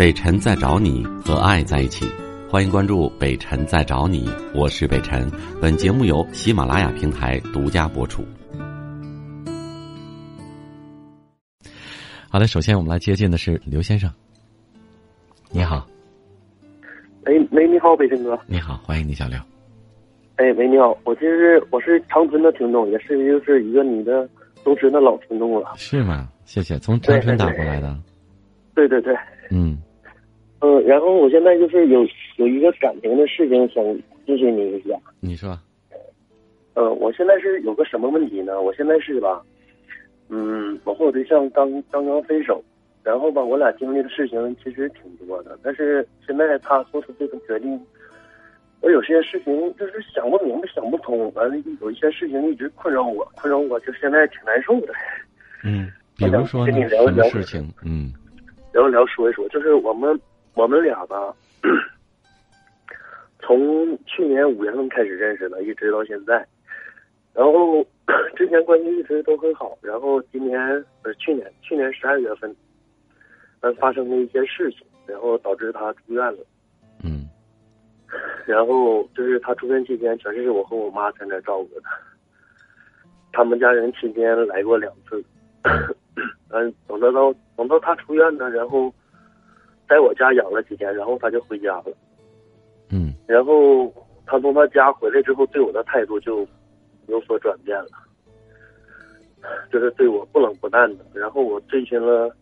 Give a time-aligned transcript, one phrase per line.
[0.00, 2.06] 北辰在找你和爱在一起，
[2.48, 5.30] 欢迎关注北辰在找你，我是北辰。
[5.60, 8.24] 本节目由喜马拉雅平台独家播出。
[12.30, 14.10] 好的，首先我们来接近的是刘先生。
[15.50, 15.86] 你好，
[17.26, 18.40] 喂，喂，你好，北辰哥。
[18.46, 19.38] 你好，欢迎你，小刘。
[20.36, 24.26] 哎，喂，你好，我其实我是长春的听众，也是就是一个你的
[24.64, 25.74] 忠实的老听众了。
[25.76, 26.26] 是吗？
[26.46, 27.94] 谢谢，从长春打过来的。
[28.74, 29.14] 对对对。
[29.50, 29.78] 嗯。
[30.60, 32.06] 嗯，然后我现在就是有
[32.36, 33.82] 有一个感情的事情想
[34.26, 34.94] 咨询你一下。
[35.20, 35.58] 你说。
[36.74, 38.60] 呃，我现在是有个什么问题呢？
[38.62, 39.42] 我现在是吧，
[40.28, 42.62] 嗯，我和我对象刚刚刚分手，
[43.02, 47.78] 然后吧，我俩经历的事情其实挺多的，但是现在他做出这个决定，
[48.80, 54.94] 我有些事情就是想不明白、想不通，完了有一些事情一直困扰我，困扰我就现在挺难受的。
[55.64, 58.12] 嗯，比如说跟你聊一聊事情，嗯，
[58.72, 60.18] 聊一聊说一说，就是我们。
[60.54, 61.34] 我们俩吧，
[63.40, 66.46] 从去年五月份开始认识的，一直到现在。
[67.32, 67.84] 然后
[68.36, 72.54] 之前关系一直都很好，然后今年不是去年，去年十二月份，
[73.60, 76.38] 嗯，发生了一些事情，然后导致他住院了。
[77.04, 77.28] 嗯。
[78.44, 81.88] 然后就是他住院期间，全是我和我妈在那照顾的。
[83.32, 85.24] 他们家人期间来过两次。
[86.50, 88.92] 嗯，等到到等到他出院呢，然后。
[89.90, 91.86] 在我家养了几天，然后他就回家了。
[92.92, 93.92] 嗯，然后
[94.24, 96.46] 他从他家回来之后，对我的态度就
[97.08, 97.88] 有所转变了，
[99.72, 101.04] 就是对我不冷不淡的。
[101.12, 102.32] 然后我追寻了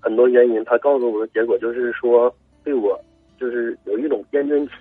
[0.00, 3.00] 很多原因，他告诉我的结果就是说，对我
[3.38, 4.72] 就是有一种厌倦期，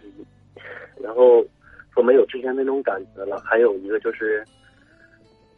[1.00, 1.46] 然后
[1.94, 3.40] 说没有之前那种感觉了。
[3.46, 4.44] 还有一个就是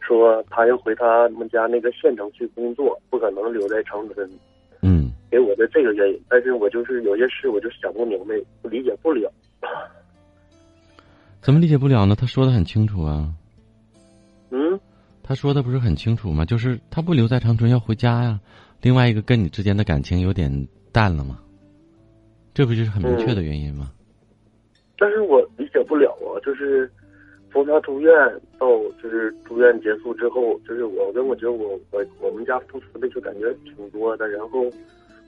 [0.00, 4.30] 说，他要回他们家那个县城去工作，不可能留在长春。
[5.30, 8.34] 给我的这个原因，但是我就是有些事，我就想不明白，
[8.68, 9.30] 理解不了。
[11.40, 12.14] 怎么理解不了呢？
[12.14, 13.32] 他说的很清楚啊。
[14.50, 14.80] 嗯，
[15.22, 16.44] 他说的不是很清楚吗？
[16.44, 18.40] 就是他不留在长春，要回家呀。
[18.82, 20.50] 另外一个跟你之间的感情有点
[20.92, 21.40] 淡了吗？
[22.54, 23.92] 这不就是很明确的原因吗？
[24.98, 26.90] 但是我理解不了啊，就是
[27.52, 28.12] 从他住院
[28.58, 28.66] 到
[29.02, 34.64] 就是住院结束之后，就是我跟我觉得我我我们家付出的就感觉挺多的，然后。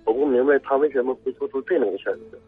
[0.04, 2.38] 我不明白他为什么会做出这种选择。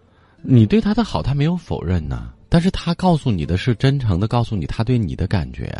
[0.42, 5.72] 你对他的好，他没有否认呐，但是他告诉你的是真诚的，告诉你他对你的感觉。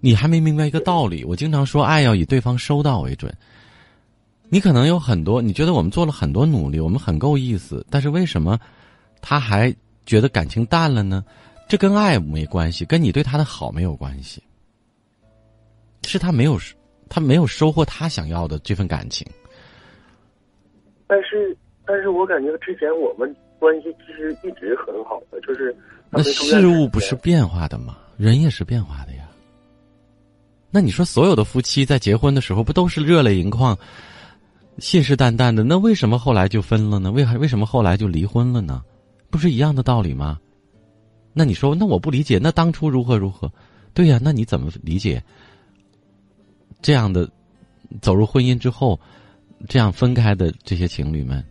[0.00, 1.24] 你还没明白一个道理。
[1.24, 3.32] 我经常说，爱要以对方收到为准。
[4.50, 8.58] 你可能有很多，你觉得我们做了很多努力，我们很够意思，但是为什么
[9.22, 9.74] 他还
[10.04, 11.24] 觉得感情淡了呢？
[11.66, 14.42] 这跟爱没关系，跟你对他的好没有关系。
[16.06, 16.58] 是他没有，
[17.08, 19.26] 他没有收获他想要的这份感情。
[21.06, 21.56] 但是，
[21.86, 25.74] 但是我感觉之前我们关系其实一直很好的，就是
[26.10, 27.98] 那事物不是变化的吗？
[28.16, 29.28] 人也是变化的呀。
[30.70, 33.78] 那你说，所有的夫妻在结婚的时候不都是热泪盈眶、
[34.78, 35.62] 信誓旦旦的？
[35.62, 37.12] 那为什么后来就分了呢？
[37.12, 38.82] 为还为什么后来就离婚了呢？
[39.30, 40.40] 不是一样的道理吗？
[41.32, 43.50] 那你说，那我不理解，那当初如何如何？
[43.92, 45.22] 对呀，那你怎么理解
[46.80, 47.28] 这样的
[48.00, 48.98] 走入婚姻之后？
[49.68, 51.42] 这样分开的这些情侣们，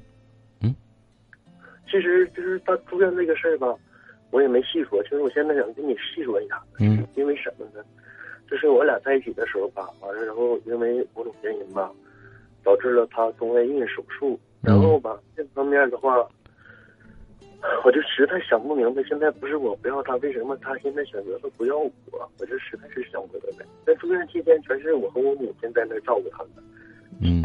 [0.61, 0.73] 嗯，
[1.85, 3.73] 其实就是他住院这个事儿吧，
[4.31, 5.01] 我也没细说。
[5.03, 7.83] 其实我现在想跟你细说一下，嗯，因为什么呢？
[8.49, 11.91] 就是我俩在一起的时候吧，完了然后因为某种原因吧，
[12.63, 16.17] 导致了他宫外孕手术，然后吧这方面的话，
[17.83, 21.91] 我就实在想不明白，现在不是我不要他，为什么他现在选择了不要我？
[22.37, 23.65] 我就实在是想不明白。
[23.87, 26.61] 在住院期间，全是我和我母亲在那照顾他的，
[27.21, 27.41] 嗯。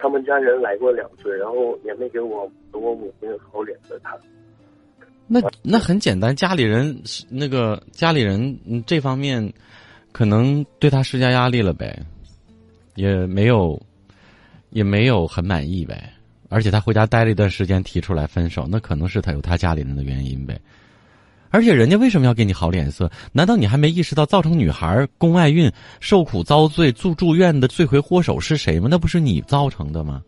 [0.00, 4.18] 他们家人来过两次，然后也没给我给我母亲好脸色看。
[5.26, 9.52] 那那很简单，家里人那个家里人这方面
[10.10, 11.96] 可能对他施加压力了呗，
[12.94, 13.80] 也没有
[14.70, 16.12] 也没有很满意呗。
[16.48, 20.58] 而且他回家待了一段时间，提出来分手，那可能是他有他家里人的原因呗。
[21.50, 23.10] 而且人家为什么要给你好脸色？
[23.32, 28.88] 难道你还没意识到造成女孩宫外孕受苦遭罪住住院的罪魁祸首是谁吗？
[28.90, 30.22] 那不是你造成的吗？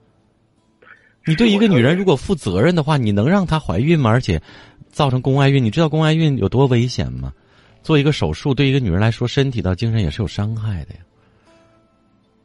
[1.24, 4.10] 你对一个女人如果负责任的话，你能让她怀孕吗？
[4.10, 4.42] 而且
[4.90, 7.32] 造成宫外孕，你知道宫外孕有多危险吗？
[7.82, 11.00] 做一个手术对一个女人来说，身体到精神也是有伤害的呀。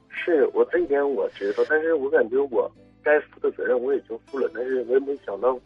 [0.10, 2.72] 是我这一点我知道，但是我感觉我
[3.04, 5.58] 该负的责任我已经负了，但是我也没想到。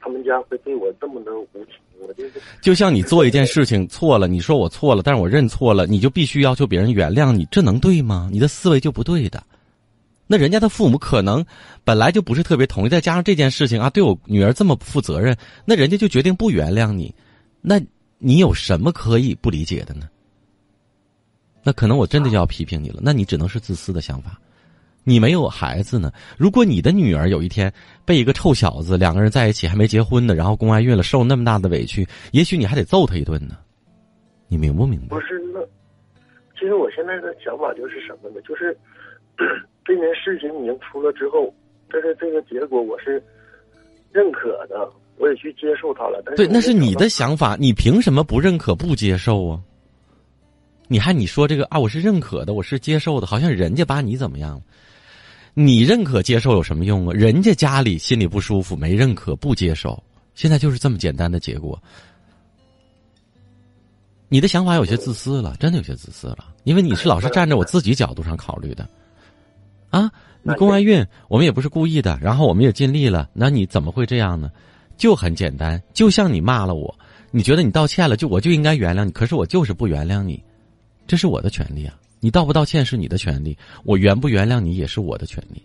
[0.00, 8.28] 他们家会对我这么的无情，我就是就像你做一件事情错了，你说我错了，但是我认错了，你就必须要求别人原谅你，这能对吗？
[8.32, 9.42] 你的思维就不对的。
[10.26, 11.44] 那人家的父母可能
[11.84, 17.14] 本来就不是特别同意，再加上这件事情啊，对我女儿这么不负责任，那人家就决定不原谅你，
[17.60, 17.80] 那
[18.18, 20.08] 你有什么可以不理解的呢？
[21.62, 24.38] 那可能我真的就要批评你了，那你只能是自私的想法。
[25.04, 27.72] 你没有孩子呢，如果你的女儿有一天
[28.04, 33.58] 被一个臭小子两个人在一起还没结婚呢，然后宫外孕了，受那么大的委屈，也许你还得揍他一顿呢。
[34.48, 35.08] 你明不明白？
[35.08, 35.60] 不是那，
[36.58, 38.40] 其实我现在的想法就是什么呢？
[38.48, 38.76] 就是
[39.84, 41.52] 这件事情已经出了之后，
[41.90, 43.22] 但是这个结果，我是
[44.10, 46.22] 认可的，我也去接受它了。
[46.24, 49.60] 但是对，那是你的想法，你凭什么不认可、不接受啊？
[50.86, 51.78] 你还你说这个啊？
[51.78, 54.62] 我是认可的，我是接受的，好像人家把你怎么样了？
[55.54, 57.14] 你认可接受有什么用啊？
[57.14, 60.02] 人家家里心里不舒服，没认可不接受，
[60.34, 61.80] 现在就是这么简单的结果。
[64.28, 68.88] 你的想法有些自私了，真的有些自私了，因为你是老是站在我自己角度上考虑的，
[69.90, 70.10] 啊，
[70.42, 74.50] 你宫外孕，我们也不是故意的，然后我们也尽力了，那你怎么会这样呢？
[74.96, 76.92] 就很简单，就像你骂了我，
[77.30, 80.42] 你觉得你道歉了，就我就应该原谅你，可是我就是不原谅你，
[81.06, 81.94] 这是我的权利啊。
[82.24, 83.54] 你道不道歉是你的权利，
[83.84, 85.62] 我原不原谅你也是我的权利。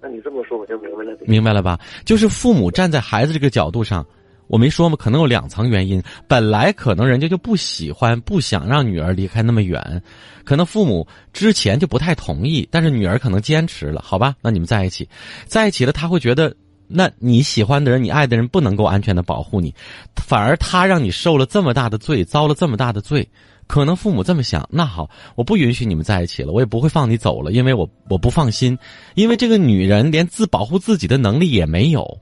[0.00, 1.18] 那你这么说我就明白了。
[1.26, 1.80] 明白了吧？
[2.04, 4.06] 就是父母站在孩子这个角度上，
[4.46, 4.94] 我没说吗？
[4.96, 6.00] 可能有两层原因。
[6.28, 10.00] 本来可能人家就不喜欢、不想让女儿离开那么远，
[10.44, 14.36] 可能父母之前就不太同意，但是女儿可能坚持了，好吧？
[14.40, 15.08] 那你们在一起，
[15.44, 16.54] 在一起了，他会觉得，
[16.86, 19.74] 那你喜欢的人、你爱的人不能够安全的保护你，
[20.14, 23.28] 反而他让你受了这么大的罪，遭了这么大的罪。
[23.74, 28.78] 可能父母这么想，那好，我不允许你们在一起了，我也不会放你走了，因为我我不放心，
[29.16, 32.20] 因为这个女人连自保护自己的能力也没有。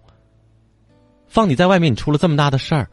[1.28, 2.88] 放你在外面，你出了这么大的事儿，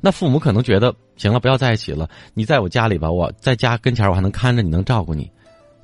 [0.00, 5.30] 那父母可能觉得行了，不要在一起了，你在我家里吧，我在家跟前我还能看着你，能照顾你，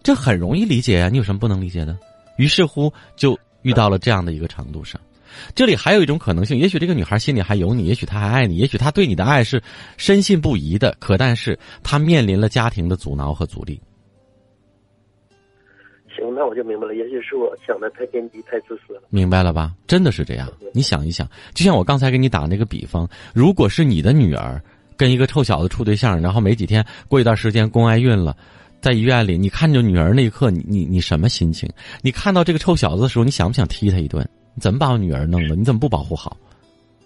[0.02, 1.96] 这很容易理解呀，你有什么不能理解的？
[2.38, 5.00] 于是乎，就遇到了这样的一个程度上。
[5.54, 9.62] 这里还有一种可能性，也许这个女孩心里还有你，也许她还爱你，也许她对你的爱是
[9.96, 10.96] 深信不疑的。
[10.98, 13.80] 可但是她面临了家庭的阻挠和阻力。
[16.16, 16.94] 行，那我就明白了。
[16.94, 19.02] 也许是我想的太偏激、太自私了。
[19.10, 19.74] 明白了吧？
[19.86, 20.50] 真的是这样。
[20.72, 24.58] 你想一想，就像我刚才给你打那个比方，如果是你的女儿
[24.96, 28.34] 跟一个臭小子处对象，然后没几天过一段时间宫外孕了，
[28.80, 31.68] 在医院里，你看着女儿那一刻，你你你什么心情？
[32.00, 34.26] 你看到这个臭小子的时候，你想不想踢他一顿？
[34.56, 35.54] 你怎么把我女儿弄了？
[35.54, 36.36] 你怎么不保护好？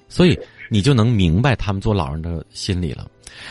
[0.08, 0.38] 所以
[0.68, 3.10] 你就能明白他们做老人的心理了。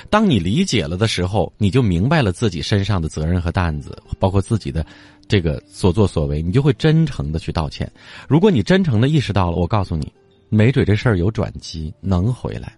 [0.09, 4.85] 当你理解了的时候，你就明白了自己身上的责任和担子，包括自己的
[5.27, 7.89] 这个所作所为，你就会真诚的去道歉。
[8.27, 10.11] 如果你真诚的意识到了，我告诉你，
[10.49, 12.73] 没准这事儿有转机，能回来，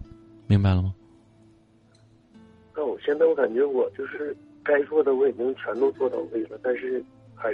[0.46, 0.92] 明白了吗？
[2.76, 7.04] 那我现在我感觉我就是该做的我已经全都做到位了，但是。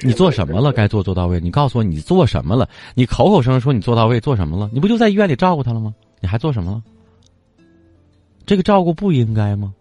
[0.02, 0.72] 你做什么了？
[0.72, 1.40] 该做做到位。
[1.40, 2.68] 你告诉我你做什么了？
[2.94, 4.70] 你口口声声说你做到位，做什么了？
[4.72, 5.94] 你不就在医院里照顾他了吗？
[6.20, 6.82] 你还做什么了？
[8.46, 9.74] 这个照顾不应该吗？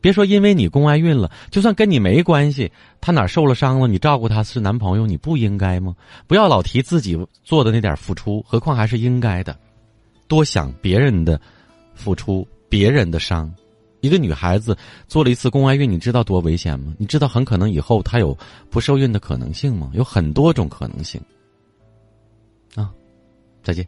[0.00, 2.70] 别说因为你宫外孕了，就算跟你没关系，
[3.00, 5.96] 他哪受了伤了，你照顾他是男朋友，你不应该吗？
[6.26, 9.56] 不要老提自己做的那点付出，何况还是应该的，
[10.28, 11.40] 多想别人的
[11.94, 13.50] 付出，别人的伤。
[14.04, 14.76] 一个女孩子
[15.08, 16.94] 做了一次宫外孕，你知道多危险吗？
[16.98, 18.36] 你知道很可能以后她有
[18.68, 19.90] 不受孕的可能性吗？
[19.94, 21.18] 有很多种可能性。
[22.74, 22.92] 啊，
[23.62, 23.86] 再见。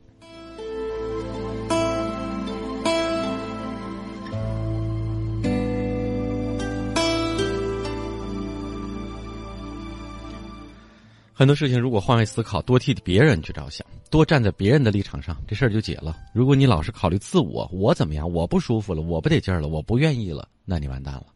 [11.39, 16.17] 很多事情，如果换位思考，多替别人去着想，多站在别人的立场上，这事儿就解了。
[16.33, 21.27] 如果你老是考虑自我，我怎么样，我不舒服了，我不得劲儿了，我不愿意了，那你完蛋了。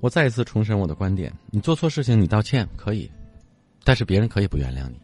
[0.00, 3.08] 我再一次重申我的观点：你做错事情，你道歉可以，
[3.84, 5.03] 但是别人可以不原谅你。